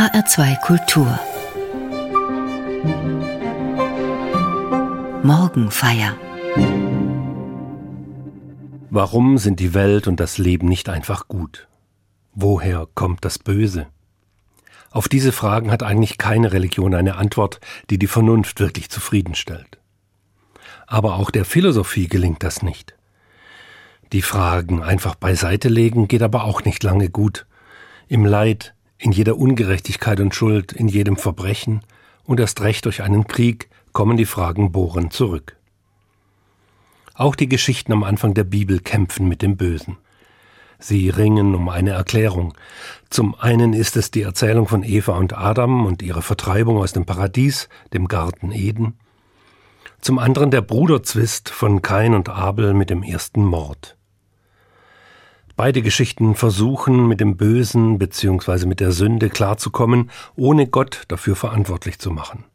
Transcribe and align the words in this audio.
HR2 0.00 0.58
Kultur 0.62 1.20
Morgenfeier 5.22 6.16
Warum 8.88 9.36
sind 9.36 9.60
die 9.60 9.74
Welt 9.74 10.08
und 10.08 10.18
das 10.18 10.38
Leben 10.38 10.70
nicht 10.70 10.88
einfach 10.88 11.28
gut? 11.28 11.68
Woher 12.32 12.88
kommt 12.94 13.26
das 13.26 13.38
Böse? 13.38 13.88
Auf 14.90 15.06
diese 15.06 15.32
Fragen 15.32 15.70
hat 15.70 15.82
eigentlich 15.82 16.16
keine 16.16 16.54
Religion 16.54 16.94
eine 16.94 17.16
Antwort, 17.16 17.60
die 17.90 17.98
die 17.98 18.06
Vernunft 18.06 18.58
wirklich 18.58 18.88
zufriedenstellt. 18.88 19.76
Aber 20.86 21.16
auch 21.16 21.30
der 21.30 21.44
Philosophie 21.44 22.08
gelingt 22.08 22.42
das 22.42 22.62
nicht. 22.62 22.94
Die 24.14 24.22
Fragen 24.22 24.82
einfach 24.82 25.14
beiseite 25.14 25.68
legen 25.68 26.08
geht 26.08 26.22
aber 26.22 26.44
auch 26.44 26.64
nicht 26.64 26.82
lange 26.82 27.10
gut. 27.10 27.44
Im 28.08 28.24
Leid, 28.24 28.74
in 29.00 29.12
jeder 29.12 29.36
Ungerechtigkeit 29.38 30.20
und 30.20 30.34
Schuld, 30.34 30.72
in 30.72 30.86
jedem 30.86 31.16
Verbrechen 31.16 31.80
und 32.24 32.38
erst 32.38 32.60
recht 32.60 32.84
durch 32.84 33.02
einen 33.02 33.26
Krieg 33.26 33.70
kommen 33.92 34.16
die 34.16 34.26
Fragen 34.26 34.72
bohren 34.72 35.10
zurück. 35.10 35.56
Auch 37.14 37.34
die 37.34 37.48
Geschichten 37.48 37.92
am 37.92 38.04
Anfang 38.04 38.34
der 38.34 38.44
Bibel 38.44 38.78
kämpfen 38.78 39.26
mit 39.26 39.42
dem 39.42 39.56
Bösen. 39.56 39.96
Sie 40.78 41.10
ringen 41.10 41.54
um 41.54 41.68
eine 41.68 41.90
Erklärung. 41.90 42.54
Zum 43.10 43.34
einen 43.34 43.72
ist 43.72 43.96
es 43.96 44.10
die 44.10 44.22
Erzählung 44.22 44.68
von 44.68 44.82
Eva 44.82 45.16
und 45.16 45.36
Adam 45.36 45.84
und 45.86 46.02
ihre 46.02 46.22
Vertreibung 46.22 46.78
aus 46.78 46.92
dem 46.92 47.04
Paradies, 47.04 47.68
dem 47.92 48.06
Garten 48.06 48.52
Eden. 48.52 48.98
Zum 50.00 50.18
anderen 50.18 50.50
der 50.50 50.62
Bruderzwist 50.62 51.50
von 51.50 51.82
Kain 51.82 52.14
und 52.14 52.30
Abel 52.30 52.72
mit 52.72 52.88
dem 52.88 53.02
ersten 53.02 53.44
Mord. 53.44 53.96
Beide 55.62 55.82
Geschichten 55.82 56.36
versuchen, 56.36 57.06
mit 57.06 57.20
dem 57.20 57.36
Bösen 57.36 57.98
bzw. 57.98 58.64
mit 58.64 58.80
der 58.80 58.92
Sünde 58.92 59.28
klarzukommen, 59.28 60.10
ohne 60.34 60.66
Gott 60.66 61.02
dafür 61.08 61.36
verantwortlich 61.36 61.98
zu 61.98 62.10
machen. 62.10 62.46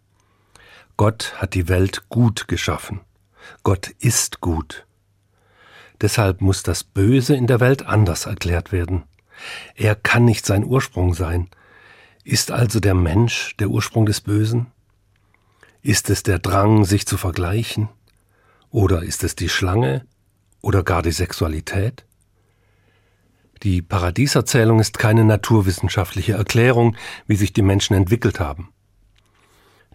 Gott 0.98 1.36
hat 1.38 1.54
die 1.54 1.68
Welt 1.68 2.10
gut 2.10 2.48
geschaffen. 2.48 3.02
Gott 3.62 3.90
ist 4.00 4.42
gut. 4.42 4.88
Deshalb 6.02 6.42
muss 6.42 6.64
das 6.64 6.84
Böse 6.84 7.36
in 7.36 7.46
der 7.46 7.60
Welt 7.60 7.86
anders 7.86 8.26
erklärt 8.26 8.72
werden. 8.72 9.04
Er 9.76 9.94
kann 9.94 10.26
nicht 10.26 10.48
sein 10.48 10.66
Ursprung 10.66 11.14
sein. 11.14 11.52
Ist 12.24 12.50
also 12.50 12.80
der 12.80 12.96
Mensch 12.96 13.56
der 13.58 13.68
Ursprung 13.68 14.08
des 14.08 14.22
Bösen? 14.22 14.66
Ist 15.84 16.10
es 16.10 16.24
der 16.24 16.40
Drang, 16.40 16.86
sich 16.86 17.06
zu 17.06 17.18
vergleichen? 17.18 17.88
Oder 18.72 19.04
ist 19.04 19.24
es 19.24 19.36
die 19.36 19.50
Schlange? 19.50 20.08
Oder 20.62 20.82
gar 20.82 21.04
die 21.04 21.12
Sexualität? 21.12 22.04
Die 23.64 23.82
Paradieserzählung 23.82 24.80
ist 24.80 25.00
keine 25.00 25.24
naturwissenschaftliche 25.24 26.34
Erklärung, 26.34 26.96
wie 27.26 27.36
sich 27.36 27.54
die 27.54 27.62
Menschen 27.62 27.96
entwickelt 27.96 28.40
haben. 28.40 28.70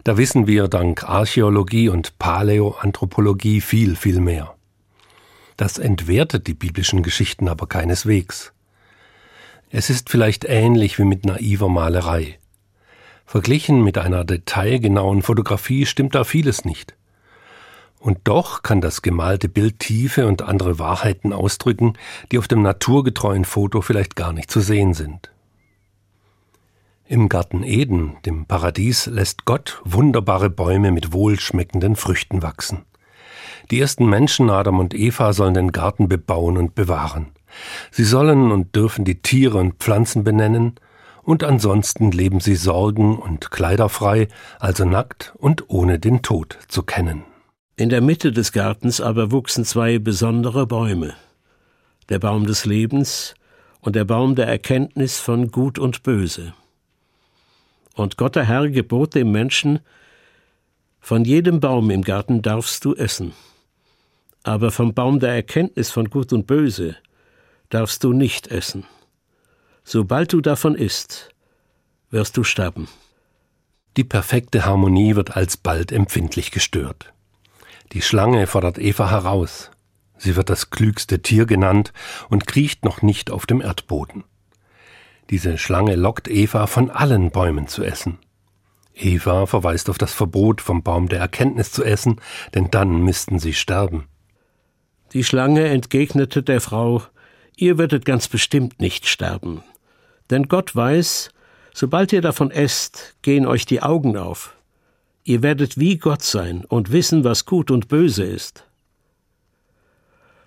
Da 0.03 0.17
wissen 0.17 0.47
wir 0.47 0.67
dank 0.67 1.03
Archäologie 1.03 1.89
und 1.89 2.17
Paläoanthropologie 2.17 3.61
viel, 3.61 3.95
viel 3.95 4.19
mehr. 4.19 4.55
Das 5.57 5.77
entwertet 5.77 6.47
die 6.47 6.55
biblischen 6.55 7.03
Geschichten 7.03 7.47
aber 7.47 7.67
keineswegs. 7.67 8.51
Es 9.69 9.91
ist 9.91 10.09
vielleicht 10.09 10.43
ähnlich 10.45 10.97
wie 10.97 11.05
mit 11.05 11.25
naiver 11.25 11.69
Malerei. 11.69 12.39
Verglichen 13.25 13.83
mit 13.83 13.97
einer 13.97 14.25
detailgenauen 14.25 15.21
Fotografie 15.21 15.85
stimmt 15.85 16.15
da 16.15 16.23
vieles 16.23 16.65
nicht. 16.65 16.95
Und 18.01 18.17
doch 18.23 18.63
kann 18.63 18.81
das 18.81 19.03
gemalte 19.03 19.47
Bild 19.47 19.77
Tiefe 19.77 20.25
und 20.25 20.41
andere 20.41 20.79
Wahrheiten 20.79 21.33
ausdrücken, 21.33 21.93
die 22.31 22.39
auf 22.39 22.47
dem 22.47 22.63
naturgetreuen 22.63 23.45
Foto 23.45 23.81
vielleicht 23.81 24.15
gar 24.15 24.33
nicht 24.33 24.49
zu 24.49 24.59
sehen 24.59 24.95
sind. 24.95 25.31
Im 27.05 27.29
Garten 27.29 27.61
Eden, 27.61 28.17
dem 28.25 28.47
Paradies, 28.47 29.05
lässt 29.05 29.45
Gott 29.45 29.81
wunderbare 29.85 30.49
Bäume 30.49 30.91
mit 30.91 31.13
wohlschmeckenden 31.13 31.95
Früchten 31.95 32.41
wachsen. 32.41 32.85
Die 33.69 33.79
ersten 33.79 34.07
Menschen, 34.07 34.49
Adam 34.49 34.79
und 34.79 34.95
Eva, 34.95 35.31
sollen 35.31 35.53
den 35.53 35.71
Garten 35.71 36.09
bebauen 36.09 36.57
und 36.57 36.73
bewahren. 36.73 37.27
Sie 37.91 38.03
sollen 38.03 38.51
und 38.51 38.75
dürfen 38.75 39.05
die 39.05 39.21
Tiere 39.21 39.59
und 39.59 39.75
Pflanzen 39.75 40.23
benennen, 40.23 40.75
und 41.21 41.43
ansonsten 41.43 42.11
leben 42.11 42.39
sie 42.39 42.55
sorgen- 42.55 43.19
und 43.19 43.51
kleiderfrei, 43.51 44.27
also 44.59 44.85
nackt 44.85 45.33
und 45.37 45.69
ohne 45.69 45.99
den 45.99 46.23
Tod 46.23 46.57
zu 46.67 46.81
kennen. 46.81 47.25
In 47.77 47.89
der 47.89 48.01
Mitte 48.01 48.31
des 48.31 48.51
Gartens 48.51 49.01
aber 49.01 49.31
wuchsen 49.31 49.65
zwei 49.65 49.97
besondere 49.97 50.67
Bäume, 50.67 51.15
der 52.09 52.19
Baum 52.19 52.45
des 52.45 52.65
Lebens 52.65 53.33
und 53.79 53.95
der 53.95 54.05
Baum 54.05 54.35
der 54.35 54.47
Erkenntnis 54.47 55.19
von 55.19 55.51
Gut 55.51 55.79
und 55.79 56.03
Böse. 56.03 56.53
Und 57.95 58.17
Gott 58.17 58.35
der 58.35 58.45
Herr 58.45 58.69
gebot 58.69 59.15
dem 59.15 59.31
Menschen, 59.31 59.79
von 60.99 61.25
jedem 61.25 61.59
Baum 61.59 61.89
im 61.89 62.03
Garten 62.03 62.41
darfst 62.41 62.85
du 62.85 62.93
essen, 62.93 63.33
aber 64.43 64.71
vom 64.71 64.93
Baum 64.93 65.19
der 65.19 65.33
Erkenntnis 65.33 65.89
von 65.89 66.09
Gut 66.09 66.31
und 66.33 66.45
Böse 66.45 66.95
darfst 67.69 68.03
du 68.03 68.13
nicht 68.13 68.47
essen. 68.47 68.85
Sobald 69.83 70.31
du 70.33 70.41
davon 70.41 70.75
isst, 70.75 71.29
wirst 72.11 72.37
du 72.37 72.43
sterben. 72.43 72.87
Die 73.97 74.03
perfekte 74.03 74.65
Harmonie 74.65 75.15
wird 75.15 75.35
alsbald 75.35 75.91
empfindlich 75.91 76.51
gestört. 76.51 77.13
Die 77.93 78.01
Schlange 78.01 78.47
fordert 78.47 78.77
Eva 78.77 79.09
heraus. 79.09 79.71
Sie 80.17 80.35
wird 80.35 80.49
das 80.49 80.69
klügste 80.69 81.21
Tier 81.21 81.45
genannt 81.45 81.91
und 82.29 82.47
kriecht 82.47 82.85
noch 82.85 83.01
nicht 83.01 83.31
auf 83.31 83.45
dem 83.45 83.59
Erdboden. 83.59 84.23
Diese 85.29 85.57
Schlange 85.57 85.95
lockt 85.95 86.27
Eva 86.27 86.67
von 86.67 86.89
allen 86.89 87.31
Bäumen 87.31 87.67
zu 87.67 87.83
essen. 87.83 88.19
Eva 88.93 89.45
verweist 89.45 89.89
auf 89.89 89.97
das 89.97 90.13
Verbot, 90.13 90.61
vom 90.61 90.83
Baum 90.83 91.09
der 91.09 91.19
Erkenntnis 91.19 91.71
zu 91.71 91.83
essen, 91.83 92.21
denn 92.53 92.69
dann 92.71 93.01
müssten 93.01 93.39
sie 93.39 93.53
sterben. 93.53 94.05
Die 95.13 95.23
Schlange 95.23 95.65
entgegnete 95.65 96.43
der 96.43 96.61
Frau, 96.61 97.03
ihr 97.57 97.77
werdet 97.77 98.05
ganz 98.05 98.27
bestimmt 98.27 98.79
nicht 98.79 99.07
sterben. 99.07 99.63
Denn 100.29 100.47
Gott 100.47 100.75
weiß, 100.75 101.31
sobald 101.73 102.13
ihr 102.13 102.21
davon 102.21 102.51
esst, 102.51 103.15
gehen 103.21 103.45
euch 103.45 103.65
die 103.65 103.81
Augen 103.81 104.17
auf. 104.17 104.55
Ihr 105.23 105.43
werdet 105.43 105.77
wie 105.77 105.97
Gott 105.97 106.23
sein 106.23 106.65
und 106.65 106.91
wissen, 106.91 107.23
was 107.23 107.45
gut 107.45 107.69
und 107.69 107.87
böse 107.87 108.23
ist. 108.23 108.65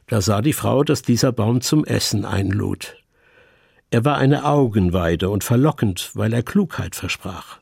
Da 0.09 0.21
sah 0.21 0.43
die 0.43 0.53
Frau, 0.53 0.83
dass 0.85 1.03
dieser 1.03 1.33
Baum 1.33 1.61
zum 1.61 1.85
Essen 1.85 2.25
einlud. 2.25 2.97
Er 3.91 4.05
war 4.05 4.17
eine 4.17 4.45
Augenweide 4.45 5.31
und 5.31 5.45
verlockend, 5.45 6.11
weil 6.15 6.33
er 6.33 6.43
Klugheit 6.43 6.97
versprach. 6.97 7.59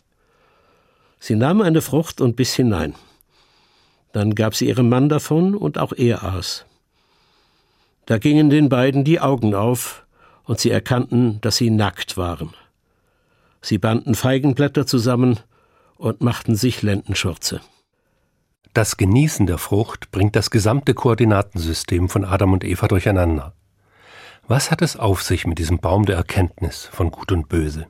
Sie 1.21 1.37
nahm 1.37 1.61
eine 1.61 1.83
Frucht 1.83 2.21
und 2.21 2.37
biss 2.37 2.55
hinein. 2.55 2.95
Dann 4.13 4.35
gab 4.35 4.55
sie 4.55 4.69
ihrem 4.69 4.89
Mann 4.89 5.09
davon, 5.09 5.55
und 5.55 5.79
auch 5.79 5.93
er 5.93 6.25
aß. 6.25 6.65
Da 8.07 8.19
gingen 8.19 8.51
den 8.51 8.69
beiden 8.69 9.05
die 9.05 9.21
Augen 9.21 9.55
auf, 9.55 10.05
und 10.45 10.59
sie 10.59 10.71
erkannten, 10.71 11.41
dass 11.43 11.57
sie 11.57 11.71
nackt 11.71 12.17
waren. 12.17 12.55
Sie 13.61 13.79
banden 13.79 14.15
Feigenblätter 14.15 14.87
zusammen 14.87 15.39
und 16.03 16.21
machten 16.21 16.57
sich 16.57 16.83
Lendenschürze. 16.83 17.61
Das 18.75 18.97
Genießen 18.97 19.47
der 19.47 19.59
Frucht 19.59 20.11
bringt 20.11 20.35
das 20.35 20.51
gesamte 20.51 20.95
Koordinatensystem 20.95 22.09
von 22.09 22.25
Adam 22.25 22.53
und 22.53 22.65
Eva 22.65 22.89
durcheinander. 22.89 23.55
Was 24.49 24.73
hat 24.73 24.83
es 24.83 24.97
auf 24.97 25.23
sich 25.23 25.47
mit 25.47 25.59
diesem 25.59 25.79
Baum 25.79 26.05
der 26.05 26.17
Erkenntnis 26.17 26.87
von 26.87 27.13
Gut 27.13 27.31
und 27.31 27.49
Böse? 27.49 27.87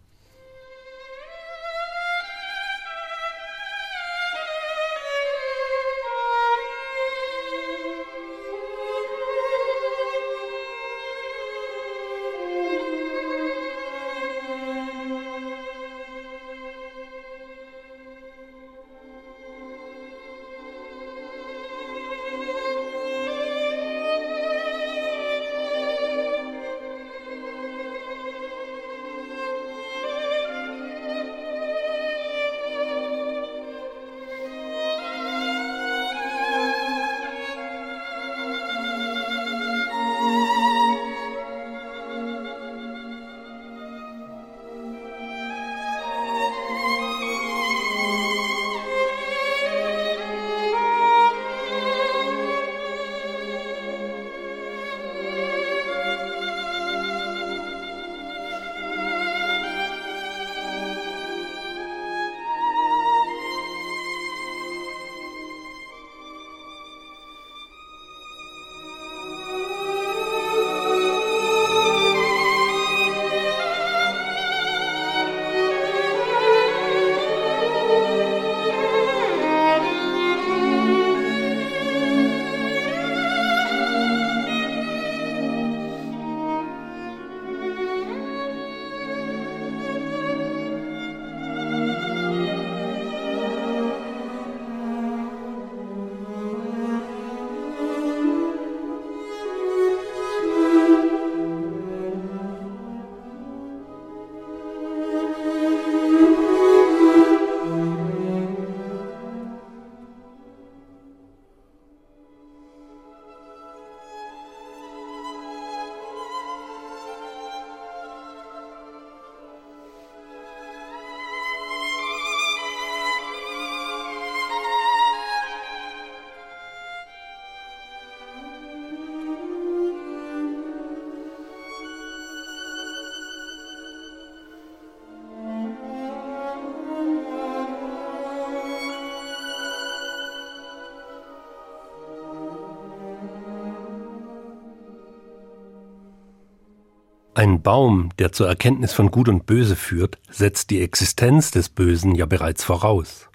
Ein 147.34 147.62
Baum, 147.62 148.10
der 148.18 148.32
zur 148.32 148.46
Erkenntnis 148.46 148.92
von 148.92 149.10
Gut 149.10 149.26
und 149.26 149.46
Böse 149.46 149.74
führt, 149.74 150.18
setzt 150.30 150.68
die 150.68 150.82
Existenz 150.82 151.50
des 151.50 151.70
Bösen 151.70 152.14
ja 152.14 152.26
bereits 152.26 152.62
voraus. 152.62 153.30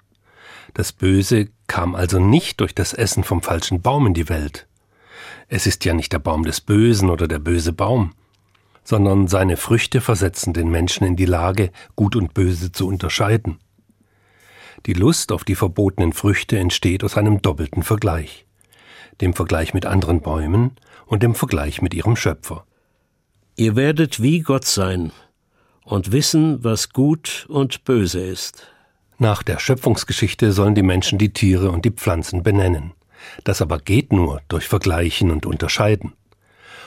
Das 0.72 0.92
Böse 0.92 1.48
kam 1.66 1.96
also 1.96 2.20
nicht 2.20 2.60
durch 2.60 2.76
das 2.76 2.94
Essen 2.94 3.24
vom 3.24 3.42
falschen 3.42 3.82
Baum 3.82 4.06
in 4.06 4.14
die 4.14 4.28
Welt. 4.28 4.68
Es 5.48 5.66
ist 5.66 5.84
ja 5.84 5.94
nicht 5.94 6.12
der 6.12 6.20
Baum 6.20 6.44
des 6.44 6.60
Bösen 6.60 7.10
oder 7.10 7.26
der 7.26 7.40
böse 7.40 7.72
Baum, 7.72 8.12
sondern 8.84 9.26
seine 9.26 9.56
Früchte 9.56 10.00
versetzen 10.00 10.52
den 10.52 10.70
Menschen 10.70 11.04
in 11.04 11.16
die 11.16 11.24
Lage, 11.24 11.72
Gut 11.96 12.14
und 12.14 12.34
Böse 12.34 12.70
zu 12.70 12.86
unterscheiden. 12.86 13.58
Die 14.86 14.92
Lust 14.92 15.32
auf 15.32 15.42
die 15.42 15.56
verbotenen 15.56 16.12
Früchte 16.12 16.56
entsteht 16.56 17.02
aus 17.02 17.16
einem 17.16 17.42
doppelten 17.42 17.82
Vergleich, 17.82 18.46
dem 19.20 19.34
Vergleich 19.34 19.74
mit 19.74 19.86
anderen 19.86 20.20
Bäumen 20.20 20.76
und 21.06 21.24
dem 21.24 21.34
Vergleich 21.34 21.82
mit 21.82 21.94
ihrem 21.94 22.14
Schöpfer. 22.14 22.64
Ihr 23.58 23.74
werdet 23.74 24.22
wie 24.22 24.38
Gott 24.38 24.66
sein 24.66 25.10
und 25.84 26.12
wissen, 26.12 26.62
was 26.62 26.90
gut 26.90 27.44
und 27.48 27.82
böse 27.82 28.20
ist. 28.20 28.68
Nach 29.18 29.42
der 29.42 29.58
Schöpfungsgeschichte 29.58 30.52
sollen 30.52 30.76
die 30.76 30.84
Menschen 30.84 31.18
die 31.18 31.32
Tiere 31.32 31.72
und 31.72 31.84
die 31.84 31.90
Pflanzen 31.90 32.44
benennen. 32.44 32.92
Das 33.42 33.60
aber 33.60 33.80
geht 33.80 34.12
nur 34.12 34.42
durch 34.46 34.68
Vergleichen 34.68 35.32
und 35.32 35.44
Unterscheiden. 35.44 36.12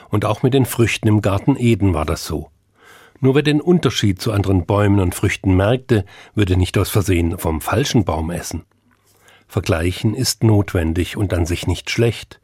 Und 0.08 0.24
auch 0.24 0.44
mit 0.44 0.54
den 0.54 0.66
Früchten 0.66 1.10
im 1.10 1.20
Garten 1.20 1.58
Eden 1.58 1.94
war 1.94 2.06
das 2.06 2.24
so. 2.26 2.52
Nur 3.20 3.36
wer 3.36 3.44
den 3.44 3.60
Unterschied 3.60 4.22
zu 4.22 4.32
anderen 4.32 4.66
Bäumen 4.66 5.02
und 5.02 5.14
Früchten 5.14 5.58
merkte, 5.58 6.06
würde 6.36 6.56
nicht 6.56 6.78
aus 6.78 6.90
Versehen 6.90 7.38
vom 7.38 7.60
falschen 7.60 8.06
Baum 8.06 8.32
essen. 8.32 8.64
Vergleichen 9.46 10.14
ist 10.14 10.42
notwendig 10.42 11.18
und 11.18 11.34
an 11.34 11.46
sich 11.46 11.68
nicht 11.68 11.90
schlecht. 11.90 12.40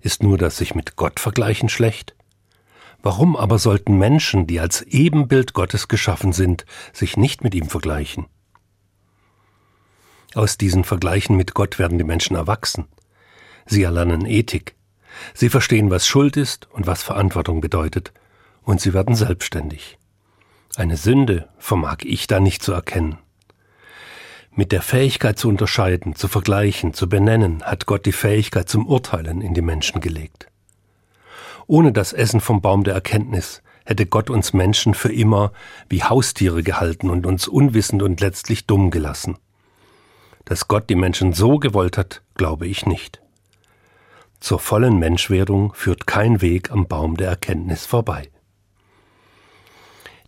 Ist 0.00 0.22
nur 0.22 0.38
das 0.38 0.56
sich 0.56 0.74
mit 0.74 0.96
Gott 0.96 1.20
vergleichen 1.20 1.68
schlecht? 1.68 2.14
Warum 3.04 3.36
aber 3.36 3.58
sollten 3.58 3.98
Menschen, 3.98 4.46
die 4.46 4.60
als 4.60 4.80
Ebenbild 4.80 5.52
Gottes 5.52 5.88
geschaffen 5.88 6.32
sind, 6.32 6.64
sich 6.94 7.18
nicht 7.18 7.44
mit 7.44 7.54
ihm 7.54 7.68
vergleichen? 7.68 8.24
Aus 10.34 10.56
diesen 10.56 10.84
Vergleichen 10.84 11.36
mit 11.36 11.52
Gott 11.52 11.78
werden 11.78 11.98
die 11.98 12.04
Menschen 12.04 12.34
erwachsen. 12.34 12.86
Sie 13.66 13.82
erlernen 13.82 14.24
Ethik. 14.24 14.74
Sie 15.34 15.50
verstehen, 15.50 15.90
was 15.90 16.06
Schuld 16.06 16.38
ist 16.38 16.66
und 16.72 16.86
was 16.86 17.02
Verantwortung 17.02 17.60
bedeutet, 17.60 18.14
und 18.62 18.80
sie 18.80 18.94
werden 18.94 19.14
selbstständig. 19.14 19.98
Eine 20.74 20.96
Sünde 20.96 21.50
vermag 21.58 21.98
ich 22.04 22.26
da 22.26 22.40
nicht 22.40 22.62
zu 22.62 22.72
erkennen. 22.72 23.18
Mit 24.50 24.72
der 24.72 24.80
Fähigkeit 24.80 25.38
zu 25.38 25.50
unterscheiden, 25.50 26.16
zu 26.16 26.26
vergleichen, 26.26 26.94
zu 26.94 27.06
benennen, 27.06 27.62
hat 27.64 27.84
Gott 27.84 28.06
die 28.06 28.12
Fähigkeit 28.12 28.70
zum 28.70 28.86
Urteilen 28.86 29.42
in 29.42 29.52
die 29.52 29.60
Menschen 29.60 30.00
gelegt. 30.00 30.48
Ohne 31.66 31.92
das 31.92 32.12
Essen 32.12 32.40
vom 32.40 32.60
Baum 32.60 32.84
der 32.84 32.94
Erkenntnis 32.94 33.62
hätte 33.84 34.06
Gott 34.06 34.30
uns 34.30 34.52
Menschen 34.52 34.94
für 34.94 35.12
immer 35.12 35.52
wie 35.88 36.02
Haustiere 36.02 36.62
gehalten 36.62 37.10
und 37.10 37.26
uns 37.26 37.48
unwissend 37.48 38.02
und 38.02 38.20
letztlich 38.20 38.66
dumm 38.66 38.90
gelassen. 38.90 39.36
Dass 40.44 40.68
Gott 40.68 40.90
die 40.90 40.94
Menschen 40.94 41.32
so 41.32 41.58
gewollt 41.58 41.96
hat, 41.96 42.22
glaube 42.34 42.66
ich 42.66 42.86
nicht. 42.86 43.20
Zur 44.40 44.58
vollen 44.58 44.98
Menschwerdung 44.98 45.72
führt 45.74 46.06
kein 46.06 46.42
Weg 46.42 46.70
am 46.70 46.86
Baum 46.86 47.16
der 47.16 47.28
Erkenntnis 47.28 47.86
vorbei. 47.86 48.30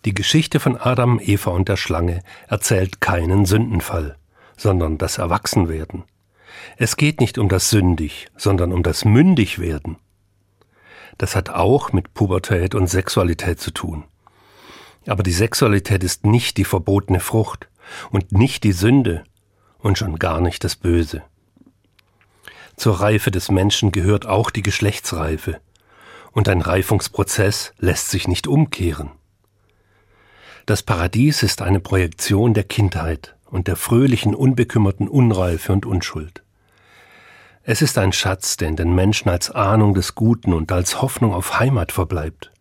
Die 0.07 0.15
Geschichte 0.15 0.61
von 0.61 0.77
Adam, 0.77 1.21
Eva 1.21 1.51
und 1.51 1.69
der 1.69 1.77
Schlange 1.77 2.23
erzählt 2.49 3.01
keinen 3.01 3.45
Sündenfall, 3.45 4.17
sondern 4.57 4.99
das 4.99 5.19
Erwachsenwerden. 5.19 6.05
Es 6.77 6.97
geht 6.97 7.21
nicht 7.21 7.39
um 7.39 7.49
das 7.49 7.69
Sündig, 7.71 8.29
sondern 8.37 8.73
um 8.73 8.83
das 8.83 9.05
Mündigwerden. 9.05 9.97
Das 11.19 11.35
hat 11.35 11.49
auch 11.49 11.93
mit 11.93 12.15
Pubertät 12.15 12.75
und 12.75 12.89
Sexualität 12.89 13.61
zu 13.61 13.71
tun. 13.71 14.05
Aber 15.07 15.23
die 15.23 15.33
Sexualität 15.33 16.05
ist 16.05 16.27
nicht 16.27 16.57
die 16.57 16.65
verbotene 16.65 17.21
Frucht 17.21 17.69
und 18.11 18.33
nicht 18.33 18.65
die 18.65 18.73
Sünde 18.73 19.25
und 19.79 19.99
schon 19.99 20.19
gar 20.19 20.41
nicht 20.41 20.65
das 20.65 20.77
Böse. 20.77 21.23
Zur 22.77 23.01
Reife 23.01 23.31
des 23.31 23.51
Menschen 23.51 23.93
gehört 23.93 24.27
auch 24.27 24.51
die 24.51 24.63
Geschlechtsreife, 24.63 25.61
und 26.33 26.51
ein 26.51 26.61
Reifungsprozess 26.61 27.73
lässt 27.79 28.11
sich 28.11 28.29
nicht 28.29 28.47
umkehren. 28.47 29.11
Das 30.67 30.83
Paradies 30.83 31.43
ist 31.43 31.63
eine 31.63 31.81
Projektion 31.81 32.53
der 32.53 32.65
Kindheit 32.65 33.37
und 33.47 33.69
der 33.69 33.77
fröhlichen, 33.77 34.35
unbekümmerten 34.35 35.09
Unreife 35.09 35.73
und 35.73 35.87
Unschuld. 35.87 36.43
Es 37.69 37.83
ist 37.83 37.99
ein 37.99 38.13
Schatz, 38.13 38.57
der 38.57 38.69
in 38.69 38.77
den 38.77 38.95
Menschen 38.95 39.29
als 39.29 39.51
Ahnung 39.51 39.93
des 39.93 40.15
Guten 40.15 40.53
und 40.53 40.71
als 40.71 41.03
Hoffnung 41.03 41.35
auf 41.35 41.59
Heimat 41.59 41.91
verbleibt. 41.91 42.53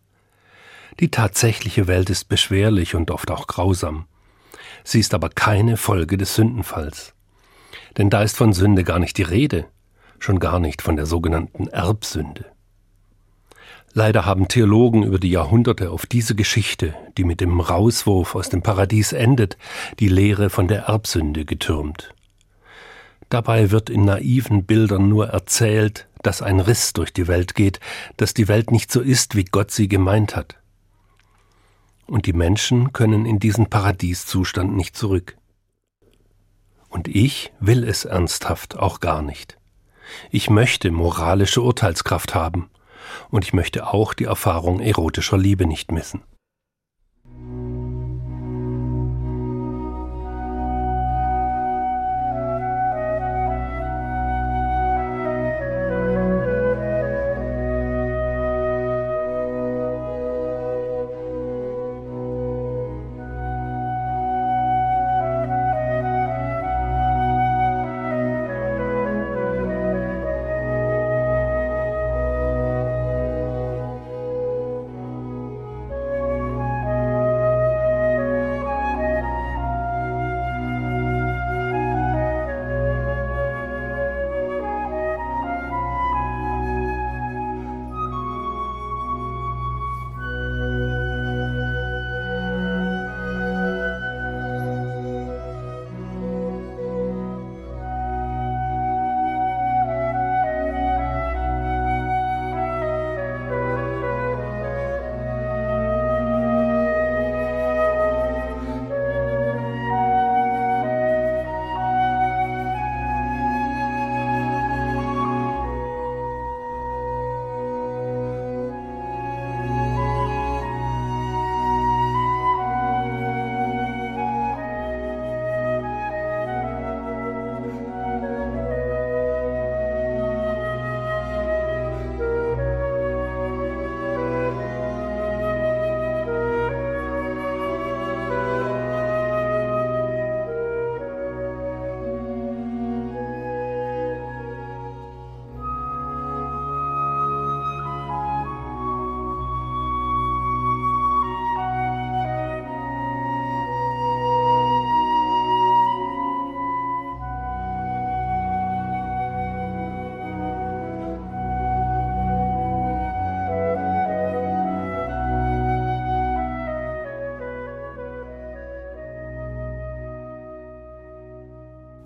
Die 0.99 1.11
tatsächliche 1.11 1.85
Welt 1.85 2.09
ist 2.09 2.27
beschwerlich 2.27 2.95
und 2.95 3.11
oft 3.11 3.29
auch 3.29 3.45
grausam. 3.45 4.07
Sie 4.83 4.99
ist 4.99 5.13
aber 5.13 5.29
keine 5.29 5.77
Folge 5.77 6.17
des 6.17 6.33
Sündenfalls. 6.33 7.13
Denn 7.99 8.09
da 8.09 8.23
ist 8.23 8.35
von 8.35 8.51
Sünde 8.51 8.83
gar 8.83 8.97
nicht 8.97 9.19
die 9.19 9.21
Rede, 9.21 9.67
schon 10.17 10.39
gar 10.39 10.59
nicht 10.59 10.81
von 10.81 10.95
der 10.95 11.05
sogenannten 11.05 11.67
Erbsünde. 11.67 12.45
Leider 13.93 14.25
haben 14.25 14.47
Theologen 14.47 15.03
über 15.03 15.19
die 15.19 15.29
Jahrhunderte 15.29 15.91
auf 15.91 16.07
diese 16.07 16.33
Geschichte, 16.33 16.95
die 17.19 17.25
mit 17.25 17.41
dem 17.41 17.59
Rauswurf 17.59 18.33
aus 18.33 18.49
dem 18.49 18.63
Paradies 18.63 19.13
endet, 19.13 19.55
die 19.99 20.09
Lehre 20.09 20.49
von 20.49 20.67
der 20.67 20.85
Erbsünde 20.85 21.45
getürmt. 21.45 22.14
Dabei 23.29 23.71
wird 23.71 23.89
in 23.89 24.05
naiven 24.05 24.65
Bildern 24.65 25.09
nur 25.09 25.27
erzählt, 25.27 26.07
dass 26.21 26.41
ein 26.41 26.59
Riss 26.59 26.93
durch 26.93 27.13
die 27.13 27.27
Welt 27.27 27.55
geht, 27.55 27.79
dass 28.17 28.33
die 28.33 28.47
Welt 28.47 28.71
nicht 28.71 28.91
so 28.91 29.01
ist, 29.01 29.35
wie 29.35 29.45
Gott 29.45 29.71
sie 29.71 29.87
gemeint 29.87 30.35
hat. 30.35 30.57
Und 32.07 32.25
die 32.27 32.33
Menschen 32.33 32.93
können 32.93 33.25
in 33.25 33.39
diesen 33.39 33.67
Paradieszustand 33.67 34.75
nicht 34.75 34.95
zurück. 34.95 35.37
Und 36.89 37.07
ich 37.07 37.51
will 37.59 37.83
es 37.83 38.05
ernsthaft 38.05 38.77
auch 38.77 38.99
gar 38.99 39.21
nicht. 39.21 39.57
Ich 40.29 40.49
möchte 40.49 40.91
moralische 40.91 41.61
Urteilskraft 41.61 42.35
haben, 42.35 42.69
und 43.29 43.43
ich 43.43 43.53
möchte 43.53 43.87
auch 43.87 44.13
die 44.13 44.25
Erfahrung 44.25 44.79
erotischer 44.79 45.37
Liebe 45.37 45.65
nicht 45.65 45.91
missen. 45.91 46.21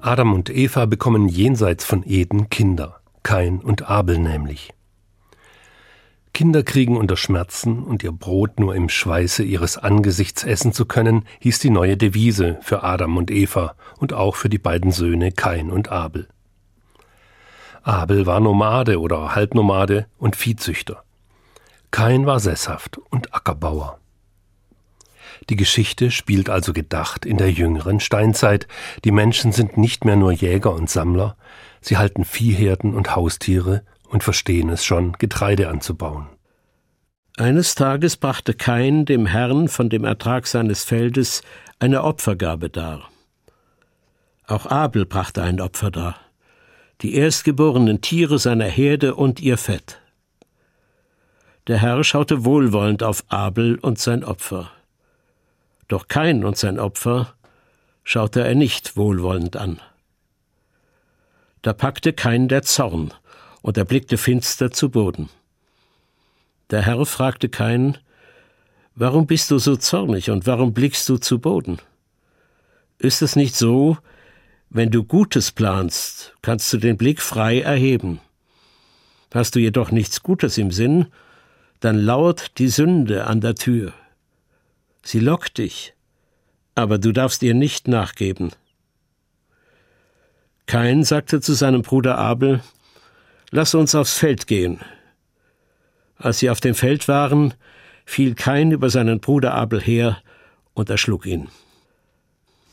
Adam 0.09 0.33
und 0.33 0.49
Eva 0.49 0.87
bekommen 0.87 1.29
jenseits 1.29 1.85
von 1.85 2.03
Eden 2.03 2.49
Kinder, 2.49 2.99
Kain 3.21 3.59
und 3.59 3.91
Abel 3.91 4.17
nämlich. 4.17 4.73
Kinder 6.33 6.63
kriegen 6.63 6.97
unter 6.97 7.15
Schmerzen 7.15 7.83
und 7.83 8.01
ihr 8.01 8.11
Brot 8.11 8.59
nur 8.59 8.73
im 8.73 8.89
Schweiße 8.89 9.43
ihres 9.43 9.77
Angesichts 9.77 10.43
essen 10.43 10.73
zu 10.73 10.87
können, 10.87 11.25
hieß 11.41 11.59
die 11.59 11.69
neue 11.69 11.95
Devise 11.95 12.57
für 12.63 12.81
Adam 12.81 13.17
und 13.17 13.29
Eva 13.29 13.75
und 13.99 14.11
auch 14.13 14.35
für 14.35 14.49
die 14.49 14.57
beiden 14.57 14.91
Söhne 14.91 15.31
Kain 15.31 15.69
und 15.69 15.91
Abel. 15.91 16.27
Abel 17.83 18.25
war 18.25 18.39
Nomade 18.39 18.99
oder 18.99 19.35
Halbnomade 19.35 20.07
und 20.17 20.35
Viehzüchter. 20.35 21.03
Kain 21.91 22.25
war 22.25 22.39
sesshaft 22.39 22.97
und 23.11 23.35
Ackerbauer. 23.35 23.99
Die 25.49 25.55
Geschichte 25.55 26.11
spielt 26.11 26.49
also 26.49 26.73
gedacht 26.73 27.25
in 27.25 27.37
der 27.37 27.51
jüngeren 27.51 27.99
Steinzeit. 27.99 28.67
Die 29.03 29.11
Menschen 29.11 29.51
sind 29.51 29.77
nicht 29.77 30.05
mehr 30.05 30.15
nur 30.15 30.31
Jäger 30.31 30.73
und 30.73 30.89
Sammler, 30.89 31.35
sie 31.81 31.97
halten 31.97 32.23
Viehherden 32.23 32.93
und 32.93 33.15
Haustiere 33.15 33.83
und 34.07 34.23
verstehen 34.23 34.69
es 34.69 34.85
schon, 34.85 35.13
Getreide 35.13 35.69
anzubauen. 35.69 36.27
Eines 37.37 37.73
Tages 37.73 38.17
brachte 38.17 38.53
Kain 38.53 39.05
dem 39.05 39.25
Herrn 39.25 39.69
von 39.69 39.89
dem 39.89 40.03
Ertrag 40.03 40.45
seines 40.45 40.83
Feldes 40.83 41.41
eine 41.79 42.03
Opfergabe 42.03 42.69
dar. 42.69 43.09
Auch 44.45 44.65
Abel 44.65 45.05
brachte 45.05 45.41
ein 45.41 45.61
Opfer 45.61 45.89
dar, 45.89 46.15
die 47.01 47.15
erstgeborenen 47.15 48.01
Tiere 48.01 48.39
seiner 48.39 48.65
Herde 48.65 49.15
und 49.15 49.39
ihr 49.39 49.57
Fett. 49.57 50.01
Der 51.67 51.77
Herr 51.77 52.03
schaute 52.03 52.45
wohlwollend 52.45 53.03
auf 53.03 53.23
Abel 53.29 53.79
und 53.79 53.99
sein 53.99 54.23
Opfer. 54.23 54.71
Doch 55.89 56.07
Kain 56.07 56.45
und 56.45 56.57
sein 56.57 56.79
Opfer 56.79 57.33
schaute 58.05 58.41
er 58.41 58.55
nicht 58.55 58.95
wohlwollend 58.95 59.57
an. 59.57 59.81
Da 61.61 61.73
packte 61.73 62.13
Kain 62.13 62.47
der 62.47 62.61
Zorn, 62.61 63.13
und 63.61 63.77
er 63.77 63.83
blickte 63.83 64.17
finster 64.17 64.71
zu 64.71 64.89
Boden. 64.89 65.29
Der 66.69 66.83
Herr 66.83 67.05
fragte 67.05 67.49
Kain, 67.49 67.97
Warum 68.95 69.27
bist 69.27 69.51
du 69.51 69.59
so 69.59 69.75
zornig 69.75 70.29
und 70.29 70.45
warum 70.45 70.73
blickst 70.73 71.07
du 71.09 71.17
zu 71.17 71.39
Boden? 71.39 71.79
Ist 72.97 73.21
es 73.21 73.35
nicht 73.35 73.55
so, 73.55 73.97
wenn 74.69 74.91
du 74.91 75.03
Gutes 75.03 75.51
planst, 75.51 76.35
kannst 76.41 76.71
du 76.73 76.77
den 76.77 76.97
Blick 76.97 77.21
frei 77.21 77.61
erheben. 77.61 78.19
Hast 79.33 79.55
du 79.55 79.59
jedoch 79.59 79.91
nichts 79.91 80.21
Gutes 80.21 80.57
im 80.57 80.71
Sinn, 80.71 81.07
dann 81.79 81.97
lauert 81.97 82.57
die 82.59 82.67
Sünde 82.67 83.25
an 83.25 83.41
der 83.41 83.55
Tür. 83.55 83.93
Sie 85.11 85.19
lockt 85.19 85.57
dich, 85.57 85.95
aber 86.75 86.99
du 86.99 87.11
darfst 87.11 87.41
ihr 87.41 87.55
nicht 87.55 87.87
nachgeben. 87.87 88.51
Kain 90.67 91.03
sagte 91.03 91.41
zu 91.41 91.53
seinem 91.53 91.81
Bruder 91.81 92.19
Abel, 92.19 92.61
Lass 93.49 93.73
uns 93.73 93.95
aufs 93.95 94.13
Feld 94.13 94.45
gehen. 94.45 94.81
Als 96.15 96.37
sie 96.37 96.51
auf 96.51 96.59
dem 96.59 96.75
Feld 96.75 97.07
waren, 97.07 97.55
fiel 98.05 98.35
Kain 98.35 98.69
über 98.69 98.91
seinen 98.91 99.19
Bruder 99.19 99.55
Abel 99.55 99.81
her 99.81 100.19
und 100.75 100.91
erschlug 100.91 101.25
ihn. 101.25 101.47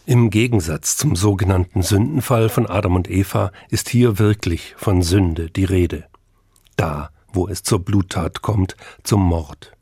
Im 0.05 0.29
Gegensatz 0.29 0.99
zum 0.99 1.17
sogenannten 1.17 1.81
Sündenfall 1.81 2.51
von 2.51 2.67
Adam 2.67 2.97
und 2.97 3.09
Eva 3.09 3.51
ist 3.71 3.89
hier 3.89 4.19
wirklich 4.19 4.75
von 4.77 5.01
Sünde 5.01 5.49
die 5.49 5.65
Rede. 5.65 6.05
Da, 6.77 7.09
wo 7.33 7.49
es 7.49 7.63
zur 7.63 7.83
Bluttat 7.83 8.43
kommt, 8.43 8.77
zum 9.05 9.23
Mord. 9.23 9.76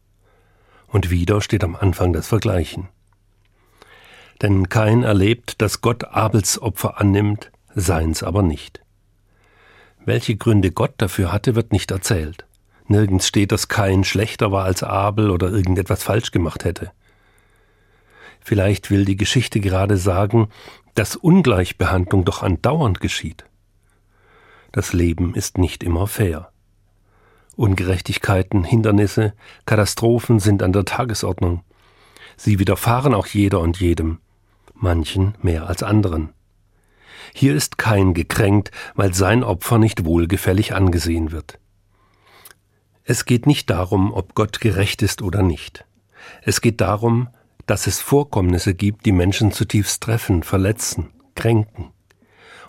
Und 0.95 1.11
wieder 1.11 1.41
steht 1.41 1.65
am 1.65 1.75
Anfang 1.75 2.13
das 2.13 2.29
Vergleichen. 2.29 2.89
Denn 4.41 4.69
Kain 4.69 5.03
erlebt, 5.03 5.61
dass 5.61 5.81
Gott 5.81 6.05
Abels 6.05 6.63
Opfer 6.63 7.01
annimmt, 7.01 7.51
seins 7.75 8.23
aber 8.23 8.43
nicht. 8.43 8.81
Welche 10.05 10.37
Gründe 10.37 10.71
Gott 10.71 10.95
dafür 10.99 11.33
hatte, 11.33 11.57
wird 11.57 11.73
nicht 11.73 11.91
erzählt. 11.91 12.47
Nirgends 12.87 13.27
steht, 13.27 13.51
dass 13.51 13.67
Kain 13.67 14.05
schlechter 14.05 14.53
war 14.53 14.67
als 14.67 14.85
Abel 14.85 15.31
oder 15.31 15.51
irgendetwas 15.51 16.05
falsch 16.05 16.31
gemacht 16.31 16.65
hätte. 16.65 16.93
Vielleicht 18.41 18.89
will 18.93 19.05
die 19.05 19.17
Geschichte 19.17 19.59
gerade 19.59 19.97
sagen, 19.97 20.49
dass 20.95 21.17
Ungleichbehandlung 21.17 22.25
doch 22.25 22.45
andauernd 22.45 23.01
geschieht. 23.01 23.45
Das 24.71 24.93
Leben 24.93 25.35
ist 25.35 25.59
nicht 25.59 25.83
immer 25.83 26.07
fair. 26.07 26.53
Ungerechtigkeiten, 27.57 28.65
Hindernisse, 28.65 29.35
Katastrophen 29.67 30.41
sind 30.41 30.63
an 30.63 30.73
der 30.73 30.85
Tagesordnung. 30.85 31.63
Sie 32.37 32.59
widerfahren 32.59 33.15
auch 33.15 33.27
jeder 33.27 33.61
und 33.61 33.79
jedem, 33.79 34.19
manchen 34.75 35.35
mehr 35.41 35.69
als 35.69 35.83
anderen. 35.83 36.33
Hier 37.33 37.55
ist 37.55 37.79
kein 37.79 38.15
gekränkt, 38.15 38.71
weil 38.95 39.15
sein 39.15 39.43
Opfer 39.43 39.79
nicht 39.79 40.05
wohlgefällig 40.05 40.75
angesehen 40.75 41.33
wird. 41.33 41.59
Es 43.05 43.25
geht 43.25 43.47
nicht 43.47 43.71
darum, 43.71 44.13
ob 44.13 44.35
Gott 44.35 44.61
gerecht 44.61 45.03
ist 45.03 45.23
oder 45.23 45.43
nicht. 45.43 45.85
Es 46.43 46.61
geht 46.61 46.81
darum, 46.81 47.29
dass 47.67 47.87
es 47.87 48.01
Vorkommnisse 48.01 48.75
gibt, 48.75 49.07
die 49.07 49.13
Menschen 49.13 49.53
zutiefst 49.53 50.03
treffen, 50.03 50.43
verletzen, 50.43 51.11
kränken. 51.35 51.91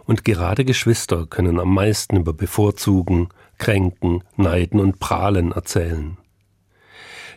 Und 0.04 0.24
gerade 0.24 0.66
Geschwister 0.66 1.26
können 1.26 1.60
am 1.60 1.74
meisten 1.74 2.18
über 2.18 2.34
Bevorzugen, 2.34 3.30
Kränken, 3.58 4.24
Neiden 4.36 4.80
und 4.80 5.00
Prahlen 5.00 5.52
erzählen. 5.52 6.18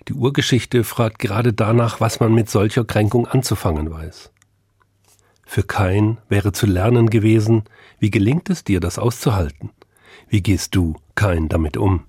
Die 0.09 0.15
Urgeschichte 0.15 0.85
fragt 0.85 1.19
gerade 1.19 1.53
danach, 1.53 2.01
was 2.01 2.21
man 2.21 2.33
mit 2.33 2.49
solcher 2.49 2.85
Kränkung 2.85 3.27
anzufangen 3.27 3.91
weiß. 3.91 4.31
Für 5.45 5.63
Kain 5.63 6.19
wäre 6.29 6.53
zu 6.53 6.67
lernen 6.67 7.11
gewesen, 7.11 7.65
wie 7.99 8.11
gelingt 8.11 8.51
es 8.51 8.65
dir, 8.65 8.81
das 8.81 8.99
auszuhalten? 8.99 9.71
Wie 10.29 10.43
gehst 10.43 10.75
du, 10.75 10.97
Kain, 11.15 11.49
damit 11.49 11.77
um? 11.77 12.05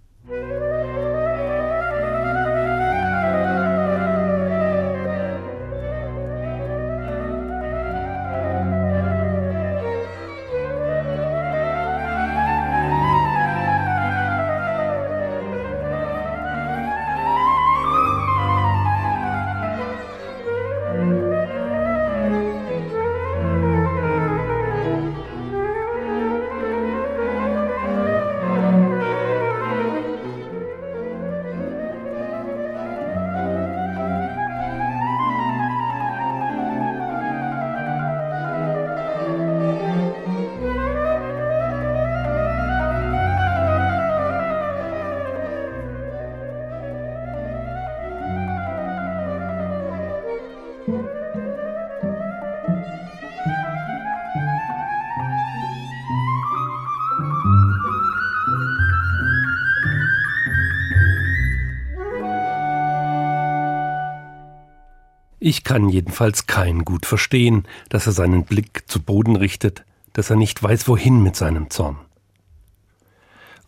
Ich 65.40 65.64
kann 65.64 65.88
jedenfalls 65.88 66.48
kein 66.48 66.84
gut 66.84 67.06
verstehen, 67.06 67.64
dass 67.88 68.06
er 68.08 68.12
seinen 68.12 68.44
Blick 68.44 68.84
zu 68.88 69.02
Boden 69.02 69.38
richtet, 69.38 69.86
dass 70.12 70.30
er 70.30 70.36
nicht 70.36 70.62
weiß, 70.62 70.88
wohin 70.88 71.24
mit 71.24 71.38
seinem 71.38 71.70
Zorn. 71.70 71.98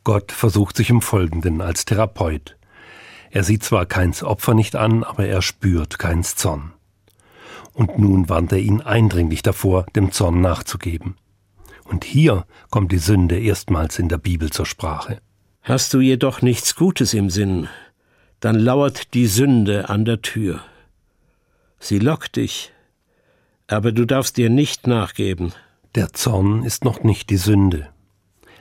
Gott 0.04 0.32
versucht 0.32 0.76
sich 0.76 0.90
im 0.90 1.02
Folgenden 1.02 1.62
als 1.62 1.86
Therapeut. 1.86 2.58
Er 3.30 3.44
sieht 3.44 3.64
zwar 3.64 3.86
keins 3.86 4.24
Opfer 4.24 4.54
nicht 4.54 4.76
an, 4.76 5.04
aber 5.04 5.26
er 5.28 5.42
spürt 5.42 5.98
keins 5.98 6.36
Zorn. 6.36 6.74
Und 7.74 7.98
nun 7.98 8.28
warnt 8.28 8.52
er 8.52 8.60
ihn 8.60 8.82
eindringlich 8.82 9.42
davor, 9.42 9.86
dem 9.96 10.12
Zorn 10.12 10.42
nachzugeben. 10.42 11.16
Und 11.86 12.04
hier 12.04 12.46
kommt 12.70 12.92
die 12.92 12.98
Sünde 12.98 13.40
erstmals 13.40 13.98
in 13.98 14.10
der 14.10 14.18
Bibel 14.18 14.50
zur 14.50 14.66
Sprache. 14.66 15.22
Hast 15.62 15.94
du 15.94 16.02
jedoch 16.02 16.42
nichts 16.42 16.76
Gutes 16.76 17.14
im 17.14 17.30
Sinn, 17.30 17.70
dann 18.42 18.56
lauert 18.56 19.14
die 19.14 19.28
Sünde 19.28 19.88
an 19.88 20.04
der 20.04 20.22
Tür. 20.22 20.62
Sie 21.84 21.98
lockt 21.98 22.36
dich, 22.36 22.72
aber 23.66 23.92
du 23.92 24.06
darfst 24.06 24.38
ihr 24.38 24.52
nicht 24.52 24.86
nachgeben. 24.86 25.54
Der 25.96 26.14
Zorn 26.14 26.64
ist 26.64 26.86
noch 26.86 27.02
nicht 27.02 27.32
die 27.32 27.38
Sünde. 27.38 27.90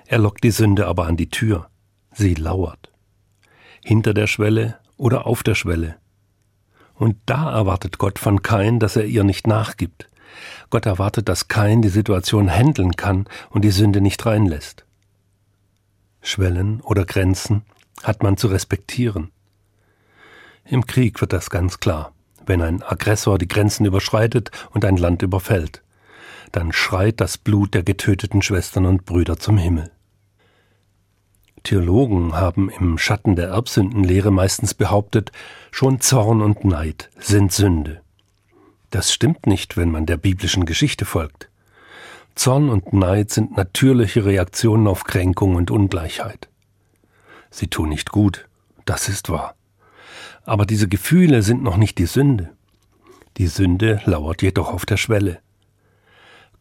Er 0.07 0.19
lockt 0.19 0.43
die 0.43 0.51
Sünde 0.51 0.87
aber 0.87 1.07
an 1.07 1.19
die 1.19 1.29
Tür. 1.29 1.69
Sie 2.13 2.35
lauert. 2.35 2.91
Hinter 3.85 4.15
der 4.15 4.27
Schwelle 4.27 4.79
oder 4.97 5.27
auf 5.27 5.43
der 5.43 5.55
Schwelle. 5.55 5.97
Und 6.95 7.19
da 7.27 7.53
erwartet 7.53 7.99
Gott 7.99 8.19
von 8.19 8.41
Kain, 8.41 8.79
dass 8.79 8.97
er 8.97 9.05
ihr 9.05 9.23
nicht 9.23 9.47
nachgibt. 9.47 10.09
Gott 10.71 10.87
erwartet, 10.87 11.29
dass 11.29 11.49
Kain 11.49 11.83
die 11.83 11.89
Situation 11.91 12.49
handeln 12.51 12.97
kann 12.97 13.27
und 13.51 13.67
die 13.67 13.71
Sünde 13.71 14.01
nicht 14.01 14.25
reinlässt. 14.25 14.87
Schwellen 16.23 16.81
oder 16.81 17.05
Grenzen 17.05 17.65
hat 18.03 18.23
man 18.23 18.39
zu 18.39 18.49
respektieren. 18.49 19.31
Im 20.65 20.87
Krieg 20.87 21.21
wird 21.21 21.35
das 21.35 21.51
ganz 21.51 21.81
klar. 21.81 22.15
Wenn 22.47 22.63
ein 22.63 22.83
Aggressor 22.83 23.39
die 23.39 23.49
Grenzen 23.49 23.87
überschreitet 23.87 24.51
und 24.71 24.85
ein 24.85 24.97
Land 24.97 25.23
überfällt, 25.23 25.83
dann 26.53 26.73
schreit 26.73 27.21
das 27.21 27.39
Blut 27.39 27.75
der 27.75 27.83
getöteten 27.83 28.43
Schwestern 28.43 28.87
und 28.87 29.05
Brüder 29.05 29.39
zum 29.39 29.57
Himmel. 29.57 29.91
Theologen 31.63 32.33
haben 32.33 32.71
im 32.71 32.97
Schatten 32.97 33.37
der 33.37 33.49
Erbsündenlehre 33.49 34.31
meistens 34.31 34.75
behauptet, 34.75 35.31
schon 35.71 36.01
Zorn 36.01 36.41
und 36.41 36.65
Neid 36.65 37.11
sind 37.19 37.53
Sünde. 37.53 38.01
Das 38.91 39.13
stimmt 39.13 39.47
nicht, 39.47 39.77
wenn 39.77 39.91
man 39.91 40.07
der 40.07 40.17
biblischen 40.17 40.65
Geschichte 40.65 41.05
folgt. 41.05 41.49
Zorn 42.35 42.71
und 42.71 42.93
Neid 42.93 43.31
sind 43.31 43.57
natürliche 43.57 44.25
Reaktionen 44.25 44.87
auf 44.87 45.05
Kränkung 45.05 45.55
und 45.55 45.71
Ungleichheit. 45.71 46.49
Sie 47.51 47.69
tun 47.69 47.91
nicht 47.91 48.11
gut, 48.11 48.49
das 48.87 49.09
ist 49.09 49.29
wahr. 49.29 49.55
Aber 50.45 50.67
diese 50.67 50.89
Gefühle 50.89 51.43
sind 51.43 51.63
noch 51.63 51.77
nicht 51.77 51.99
die 51.99 52.07
Sünde. 52.07 52.51
Die 53.37 53.47
Sünde 53.47 54.01
lauert 54.05 54.43
jedoch 54.43 54.73
auf 54.73 54.87
der 54.87 54.97
Schwelle. 54.97 55.41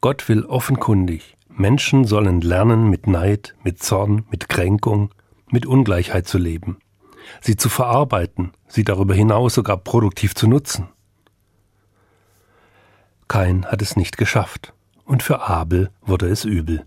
Gott 0.01 0.29
will 0.29 0.45
offenkundig, 0.45 1.35
Menschen 1.49 2.05
sollen 2.05 2.39
lernen, 2.39 2.89
mit 2.89 3.07
Neid, 3.07 3.55
mit 3.63 3.83
Zorn, 3.83 4.23
mit 4.31 4.47
Kränkung, 4.47 5.13
mit 5.51 5.65
Ungleichheit 5.65 6.27
zu 6.27 6.37
leben, 6.37 6.77
sie 7.41 7.57
zu 7.57 7.67
verarbeiten, 7.67 8.51
sie 8.67 8.85
darüber 8.85 9.13
hinaus 9.13 9.55
sogar 9.55 9.77
produktiv 9.77 10.35
zu 10.35 10.47
nutzen. 10.47 10.87
Kain 13.27 13.65
hat 13.65 13.81
es 13.81 13.97
nicht 13.97 14.17
geschafft, 14.17 14.73
und 15.03 15.21
für 15.21 15.41
Abel 15.41 15.89
wurde 16.01 16.29
es 16.29 16.45
übel. 16.45 16.85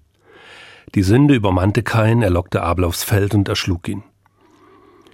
Die 0.94 1.02
Sünde 1.02 1.34
übermannte 1.34 1.82
Kain, 1.82 2.22
er 2.22 2.30
lockte 2.30 2.62
Abel 2.62 2.84
aufs 2.84 3.04
Feld 3.04 3.34
und 3.34 3.48
erschlug 3.48 3.86
ihn. 3.88 4.02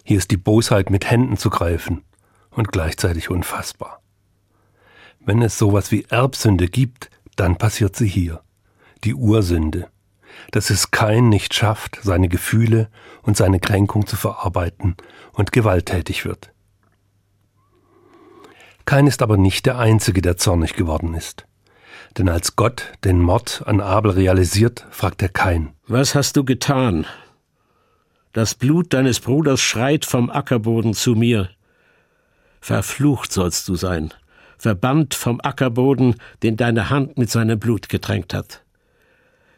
Hier 0.09 0.17
ist 0.17 0.31
die 0.31 0.39
Bosheit 0.39 0.89
mit 0.89 1.11
Händen 1.11 1.37
zu 1.37 1.51
greifen 1.51 2.03
und 2.49 2.73
gleichzeitig 2.73 3.29
unfassbar. 3.29 4.01
Wenn 5.21 5.43
es 5.43 5.59
sowas 5.59 5.93
wie 5.93 6.07
Erbsünde 6.09 6.69
gibt, 6.69 7.11
dann 7.37 7.59
passiert 7.59 7.95
sie 7.95 8.09
hier. 8.09 8.41
Die 9.05 9.13
Ursünde. 9.13 9.91
Dass 10.51 10.71
es 10.71 10.93
kein 10.93 11.29
nicht 11.29 11.53
schafft, 11.53 11.99
seine 12.03 12.31
Gefühle 12.31 12.89
und 13.21 13.37
seine 13.37 13.61
Kränkung 13.61 14.07
zu 14.07 14.17
verarbeiten 14.17 14.97
und 15.35 15.53
gewalttätig 15.53 16.25
wird. 16.25 16.55
Kain 18.87 19.09
ist 19.09 19.21
aber 19.21 19.37
nicht 19.37 19.67
der 19.67 19.77
Einzige, 19.77 20.23
der 20.23 20.39
zornig 20.39 20.73
geworden 20.73 21.13
ist. 21.13 21.45
Denn 22.17 22.31
als 22.31 22.57
Gott 22.57 22.95
den 23.05 23.21
Mord 23.21 23.63
an 23.67 23.83
Abel 23.83 24.13
realisiert, 24.13 24.87
fragt 24.89 25.21
er 25.21 25.29
Kain. 25.29 25.75
Was 25.87 26.15
hast 26.15 26.39
du 26.39 26.47
getan? 26.47 27.05
Das 28.39 28.55
Blut 28.55 28.95
deines 28.95 29.19
Bruders 29.19 29.61
schreit 29.61 30.05
vom 30.05 30.31
Ackerboden 30.31 30.95
zu 30.95 31.17
mir. 31.17 31.51
Verflucht 32.61 33.33
sollst 33.33 33.67
du 33.67 33.75
sein, 33.75 34.15
verbannt 34.59 35.15
vom 35.15 35.41
Ackerboden, 35.41 36.15
den 36.45 36.57
deine 36.57 36.89
Hand 36.89 37.19
mit 37.19 37.31
seinem 37.31 37.59
Blut 37.59 37.89
getränkt 37.89 38.33
hat. 38.33 38.63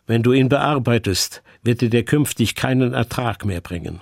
Wenn 0.07 0.23
du 0.23 0.33
ihn 0.33 0.49
bearbeitest, 0.49 1.43
wird 1.63 1.83
er 1.83 1.91
dir 1.91 2.07
künftig 2.07 2.55
keinen 2.55 2.95
Ertrag 2.95 3.45
mehr 3.45 3.61
bringen. 3.61 4.01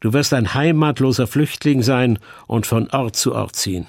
Du 0.00 0.12
wirst 0.12 0.34
ein 0.34 0.52
heimatloser 0.52 1.26
Flüchtling 1.26 1.82
sein 1.82 2.18
und 2.46 2.66
von 2.66 2.90
Ort 2.90 3.16
zu 3.16 3.34
Ort 3.34 3.56
ziehen. 3.56 3.86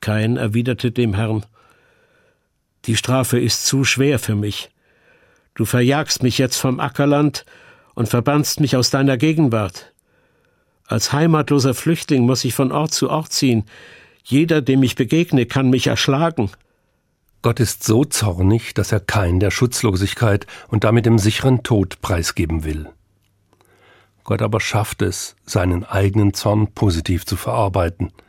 Kain 0.00 0.36
erwiderte 0.36 0.90
dem 0.90 1.14
Herrn, 1.14 1.46
Die 2.86 2.96
Strafe 2.96 3.38
ist 3.38 3.64
zu 3.64 3.84
schwer 3.84 4.18
für 4.18 4.34
mich. 4.34 4.70
Du 5.54 5.64
verjagst 5.64 6.24
mich 6.24 6.36
jetzt 6.38 6.56
vom 6.56 6.80
Ackerland 6.80 7.44
und 8.00 8.08
verbannst 8.08 8.60
mich 8.60 8.76
aus 8.76 8.88
deiner 8.88 9.18
Gegenwart. 9.18 9.92
Als 10.86 11.12
heimatloser 11.12 11.74
Flüchtling 11.74 12.24
muss 12.24 12.46
ich 12.46 12.54
von 12.54 12.72
Ort 12.72 12.94
zu 12.94 13.10
Ort 13.10 13.30
ziehen. 13.30 13.64
Jeder, 14.24 14.62
dem 14.62 14.82
ich 14.82 14.94
begegne, 14.96 15.44
kann 15.44 15.68
mich 15.68 15.86
erschlagen. 15.86 16.50
Gott 17.42 17.60
ist 17.60 17.84
so 17.84 18.06
zornig, 18.06 18.72
dass 18.72 18.90
er 18.90 19.00
Kain 19.00 19.38
der 19.38 19.50
Schutzlosigkeit 19.50 20.46
und 20.68 20.84
damit 20.84 21.04
dem 21.04 21.18
sicheren 21.18 21.62
Tod 21.62 22.00
preisgeben 22.00 22.64
will. 22.64 22.88
Gott 24.24 24.40
aber 24.40 24.60
schafft 24.60 25.02
es, 25.02 25.36
seinen 25.44 25.84
eigenen 25.84 26.32
Zorn 26.32 26.72
positiv 26.72 27.26
zu 27.26 27.36
verarbeiten– 27.36 28.12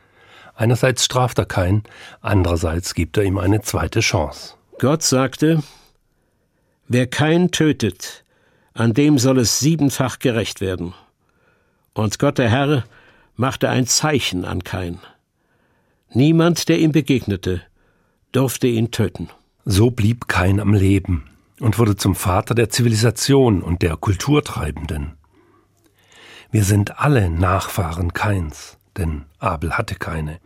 Einerseits 0.61 1.05
straft 1.05 1.39
er 1.39 1.45
keinen, 1.45 1.83
andererseits 2.21 2.93
gibt 2.93 3.17
er 3.17 3.23
ihm 3.23 3.39
eine 3.39 3.61
zweite 3.61 4.01
Chance. 4.01 4.55
Gott 4.77 5.01
sagte, 5.01 5.63
Wer 6.87 7.07
kein 7.07 7.49
tötet, 7.49 8.25
an 8.73 8.93
dem 8.93 9.17
soll 9.17 9.39
es 9.39 9.59
siebenfach 9.59 10.19
gerecht 10.19 10.61
werden. 10.61 10.93
Und 11.93 12.19
Gott 12.19 12.37
der 12.37 12.49
Herr 12.49 12.83
machte 13.35 13.69
ein 13.69 13.87
Zeichen 13.87 14.45
an 14.45 14.63
Kain. 14.63 14.99
Niemand, 16.13 16.69
der 16.69 16.79
ihm 16.79 16.91
begegnete, 16.91 17.61
durfte 18.31 18.67
ihn 18.67 18.91
töten. 18.91 19.29
So 19.65 19.91
blieb 19.91 20.27
Kain 20.27 20.59
am 20.59 20.73
Leben 20.73 21.25
und 21.59 21.77
wurde 21.77 21.95
zum 21.95 22.15
Vater 22.15 22.55
der 22.55 22.69
Zivilisation 22.69 23.61
und 23.61 23.81
der 23.81 23.97
Kulturtreibenden. 23.97 25.13
Wir 26.49 26.63
sind 26.63 26.99
alle 26.99 27.29
Nachfahren 27.29 28.13
Kains, 28.13 28.77
denn 28.97 29.23
Abel 29.39 29.77
hatte 29.77 29.95
keine. 29.95 30.39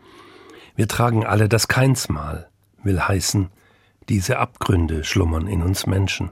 Wir 0.75 0.87
tragen 0.87 1.25
alle 1.25 1.49
das 1.49 1.67
Keinsmal, 1.67 2.49
will 2.83 2.99
heißen, 2.99 3.49
diese 4.09 4.37
Abgründe 4.37 5.03
schlummern 5.03 5.47
in 5.47 5.63
uns 5.63 5.87
Menschen. 5.87 6.31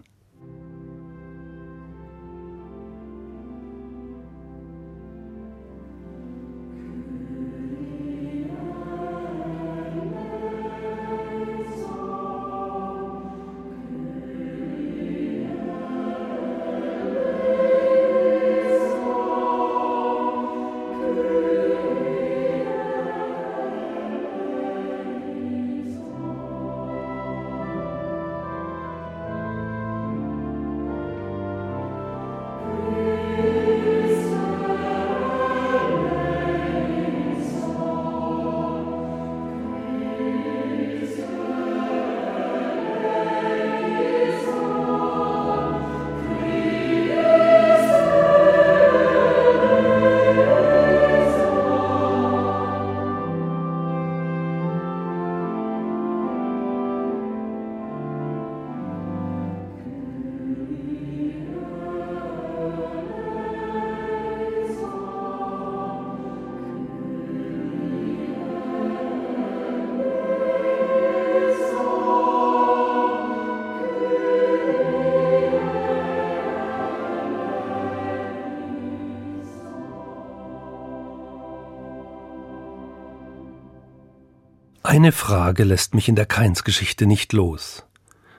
Eine 84.94 85.12
Frage 85.12 85.64
lässt 85.64 85.96
mich 85.96 86.08
in 86.08 86.16
der 86.16 86.28
Keinsgeschichte 86.28 87.08
nicht 87.08 87.34
los. 87.34 87.84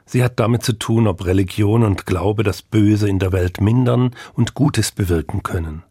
Sie 0.07 0.23
hat 0.23 0.38
damit 0.38 0.62
zu 0.62 0.75
tun, 0.75 1.09
ob 1.09 1.25
Religion 1.25 1.83
und 1.83 2.07
Glaube 2.07 2.45
das 2.45 2.62
Böse 2.62 3.09
in 3.09 3.19
der 3.19 3.33
Welt 3.33 3.61
mindern 3.61 4.14
und 4.35 4.55
Gutes 4.55 4.93
bewirken 4.93 5.43
können. 5.43 5.83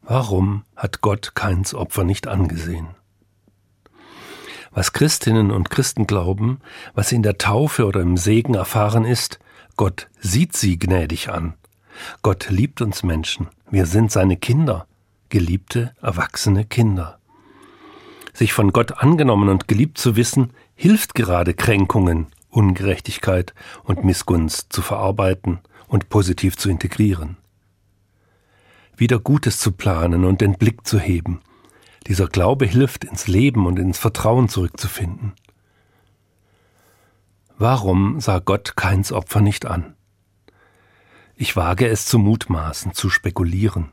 Warum 0.00 0.64
hat 0.74 1.02
Gott 1.02 1.34
Keins 1.34 1.74
Opfer 1.74 2.02
nicht 2.02 2.28
angesehen? 2.28 2.94
Was 4.70 4.94
Christinnen 4.94 5.50
und 5.50 5.68
Christen 5.68 6.06
glauben, 6.06 6.60
was 6.94 7.12
in 7.12 7.22
der 7.22 7.36
Taufe 7.36 7.84
oder 7.84 8.00
im 8.00 8.16
Segen 8.16 8.54
erfahren 8.54 9.04
ist, 9.04 9.38
Gott 9.76 10.08
sieht 10.18 10.56
sie 10.56 10.78
gnädig 10.78 11.28
an. 11.28 11.52
Gott 12.22 12.48
liebt 12.48 12.80
uns 12.80 13.02
Menschen, 13.02 13.48
wir 13.70 13.84
sind 13.84 14.12
seine 14.12 14.38
Kinder, 14.38 14.86
geliebte, 15.28 15.94
erwachsene 16.00 16.64
Kinder. 16.64 17.18
Sich 18.32 18.52
von 18.52 18.72
Gott 18.72 18.92
angenommen 19.02 19.48
und 19.48 19.68
geliebt 19.68 19.98
zu 19.98 20.16
wissen, 20.16 20.52
hilft 20.74 21.14
gerade 21.14 21.54
Kränkungen, 21.54 22.28
Ungerechtigkeit 22.48 23.54
und 23.84 24.04
Missgunst 24.04 24.72
zu 24.72 24.82
verarbeiten 24.82 25.60
und 25.88 26.08
positiv 26.08 26.56
zu 26.56 26.70
integrieren. 26.70 27.36
Wieder 28.96 29.18
Gutes 29.18 29.58
zu 29.58 29.72
planen 29.72 30.24
und 30.24 30.40
den 30.40 30.54
Blick 30.54 30.86
zu 30.86 30.98
heben. 30.98 31.40
Dieser 32.06 32.26
Glaube 32.26 32.66
hilft, 32.66 33.04
ins 33.04 33.26
Leben 33.26 33.66
und 33.66 33.78
ins 33.78 33.98
Vertrauen 33.98 34.48
zurückzufinden. 34.48 35.32
Warum 37.58 38.20
sah 38.20 38.38
Gott 38.38 38.76
Keins 38.76 39.12
Opfer 39.12 39.40
nicht 39.40 39.66
an? 39.66 39.94
Ich 41.36 41.56
wage 41.56 41.86
es 41.86 42.06
zu 42.06 42.18
mutmaßen, 42.18 42.92
zu 42.92 43.08
spekulieren. 43.08 43.90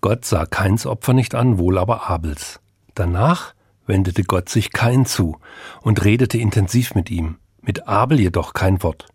Gott 0.00 0.24
sah 0.24 0.46
Keins 0.46 0.86
Opfer 0.86 1.14
nicht 1.14 1.34
an, 1.34 1.58
wohl 1.58 1.78
aber 1.78 2.08
Abels. 2.08 2.60
Danach 2.94 3.54
wendete 3.86 4.24
Gott 4.24 4.48
sich 4.48 4.72
Kain 4.72 5.06
zu 5.06 5.38
und 5.82 6.04
redete 6.04 6.38
intensiv 6.38 6.94
mit 6.94 7.10
ihm, 7.10 7.38
mit 7.60 7.88
Abel 7.88 8.20
jedoch 8.20 8.54
kein 8.54 8.82
Wort. 8.82 9.06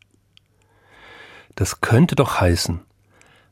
Das 1.55 1.81
könnte 1.81 2.15
doch 2.15 2.39
heißen, 2.39 2.81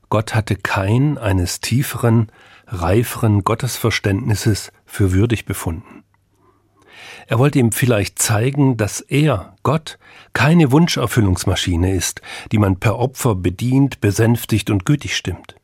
Gott 0.10 0.34
hatte 0.36 0.56
Kain 0.56 1.18
eines 1.18 1.60
tieferen, 1.60 2.32
reiferen 2.66 3.44
Gottesverständnisses 3.44 4.72
für 4.86 5.12
würdig 5.12 5.46
befunden. 5.46 6.04
Er 7.28 7.40
wollte 7.40 7.60
ihm 7.60 7.74
vielleicht 7.74 8.20
zeigen, 8.20 8.78
dass 8.78 9.02
er, 9.02 9.56
Gott, 9.64 10.00
keine 10.32 10.72
Wunscherfüllungsmaschine 10.72 11.94
ist, 11.94 12.22
die 12.54 12.58
man 12.58 12.78
per 12.78 12.98
Opfer 12.98 13.36
bedient, 13.36 14.00
besänftigt 14.00 14.70
und 14.70 14.86
gütig 14.86 15.18
stimmt. 15.18 15.57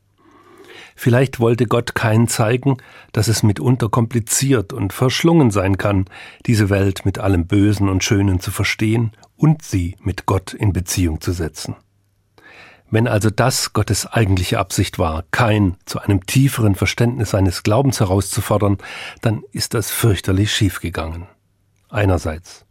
Vielleicht 0.95 1.39
wollte 1.39 1.65
Gott 1.65 1.95
keinen 1.95 2.27
zeigen, 2.27 2.77
dass 3.11 3.27
es 3.27 3.43
mitunter 3.43 3.89
kompliziert 3.89 4.73
und 4.73 4.93
verschlungen 4.93 5.51
sein 5.51 5.77
kann, 5.77 6.05
diese 6.45 6.69
Welt 6.69 7.05
mit 7.05 7.19
allem 7.19 7.47
Bösen 7.47 7.89
und 7.89 8.03
Schönen 8.03 8.39
zu 8.39 8.51
verstehen 8.51 9.11
und 9.35 9.63
sie 9.63 9.95
mit 10.01 10.25
Gott 10.25 10.53
in 10.53 10.73
Beziehung 10.73 11.21
zu 11.21 11.31
setzen. 11.31 11.75
Wenn 12.89 13.07
also 13.07 13.31
das 13.31 13.73
Gottes 13.73 14.05
eigentliche 14.05 14.59
Absicht 14.59 14.99
war, 14.99 15.23
kein 15.31 15.77
zu 15.85 15.99
einem 15.99 16.27
tieferen 16.27 16.75
Verständnis 16.75 17.31
seines 17.31 17.63
Glaubens 17.63 17.99
herauszufordern, 17.99 18.77
dann 19.21 19.41
ist 19.51 19.73
das 19.73 19.89
fürchterlich 19.89 20.51
schiefgegangen. 20.55 21.25
Einerseits. 21.89 22.62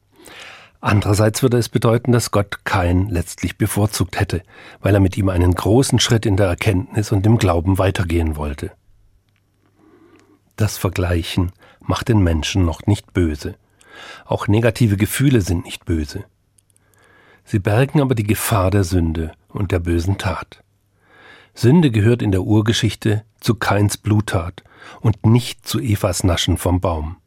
Andererseits 0.84 1.44
würde 1.44 1.58
es 1.58 1.68
bedeuten, 1.68 2.10
dass 2.10 2.32
Gott 2.32 2.64
kein 2.64 3.08
letztlich 3.08 3.56
bevorzugt 3.56 4.18
hätte, 4.18 4.42
weil 4.80 4.92
er 4.94 5.00
mit 5.00 5.16
ihm 5.16 5.28
einen 5.28 5.54
großen 5.54 6.00
Schritt 6.00 6.26
in 6.26 6.36
der 6.36 6.48
Erkenntnis 6.48 7.12
und 7.12 7.24
im 7.24 7.38
Glauben 7.38 7.78
weitergehen 7.78 8.34
wollte. 8.34 8.72
Das 10.56 10.78
Vergleichen 10.78 11.52
macht 11.78 12.08
den 12.08 12.18
Menschen 12.18 12.64
noch 12.64 12.84
nicht 12.86 13.12
böse. 13.12 13.54
Auch 14.24 14.48
negative 14.48 14.96
Gefühle 14.96 15.40
sind 15.40 15.64
nicht 15.64 15.84
böse. 15.84 16.24
Sie 17.44 17.60
bergen 17.60 18.00
aber 18.00 18.16
die 18.16 18.26
Gefahr 18.26 18.72
der 18.72 18.82
Sünde 18.82 19.34
und 19.48 19.70
der 19.70 19.78
bösen 19.78 20.18
Tat. 20.18 20.64
Sünde 21.54 21.92
gehört 21.92 22.22
in 22.22 22.32
der 22.32 22.42
Urgeschichte 22.42 23.22
zu 23.38 23.54
Keins 23.54 23.98
Bluttat 23.98 24.64
und 25.00 25.26
nicht 25.26 25.64
zu 25.64 25.78
Evas 25.78 26.24
Naschen 26.24 26.56
vom 26.56 26.80
Baum. 26.80 27.18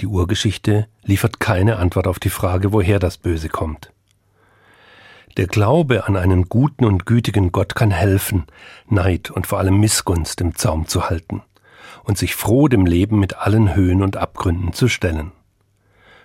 Die 0.00 0.06
Urgeschichte 0.06 0.88
liefert 1.02 1.40
keine 1.40 1.76
Antwort 1.76 2.06
auf 2.06 2.18
die 2.18 2.30
Frage, 2.30 2.72
woher 2.72 2.98
das 2.98 3.16
Böse 3.16 3.48
kommt. 3.48 3.92
Der 5.36 5.46
Glaube 5.46 6.06
an 6.06 6.16
einen 6.16 6.48
guten 6.48 6.84
und 6.84 7.06
gütigen 7.06 7.52
Gott 7.52 7.74
kann 7.74 7.90
helfen, 7.90 8.46
Neid 8.88 9.30
und 9.30 9.46
vor 9.46 9.58
allem 9.58 9.78
Missgunst 9.78 10.40
im 10.40 10.54
Zaum 10.54 10.86
zu 10.86 11.08
halten 11.08 11.42
und 12.04 12.16
sich 12.16 12.34
froh 12.34 12.68
dem 12.68 12.86
Leben 12.86 13.18
mit 13.18 13.36
allen 13.36 13.74
Höhen 13.74 14.02
und 14.02 14.16
Abgründen 14.16 14.72
zu 14.72 14.88
stellen. 14.88 15.32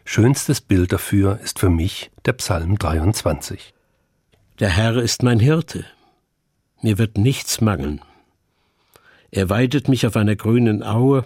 Schönstes 0.06 0.62
Bild 0.62 0.94
dafür 0.94 1.40
ist 1.42 1.60
für 1.60 1.70
mich 1.70 2.12
der 2.26 2.34
Psalm 2.34 2.78
23. 2.78 3.74
Der 4.60 4.70
Herr 4.70 4.98
ist 4.98 5.24
mein 5.24 5.40
Hirte, 5.40 5.86
mir 6.82 6.98
wird 6.98 7.18
nichts 7.18 7.62
mangeln. 7.62 8.02
Er 9.32 9.50
weidet 9.50 9.88
mich 9.88 10.06
auf 10.08 10.16
einer 10.16 10.36
grünen 10.36 10.84
Aue, 10.84 11.26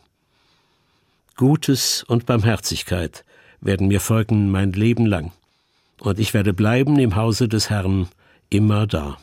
Gutes 1.41 2.03
und 2.03 2.27
Barmherzigkeit 2.27 3.25
werden 3.61 3.87
mir 3.87 3.99
folgen 3.99 4.51
mein 4.51 4.73
Leben 4.73 5.07
lang, 5.07 5.31
und 5.99 6.19
ich 6.19 6.35
werde 6.35 6.53
bleiben 6.53 6.99
im 6.99 7.15
Hause 7.15 7.47
des 7.49 7.71
Herrn 7.71 8.09
immer 8.51 8.85
da. 8.85 9.17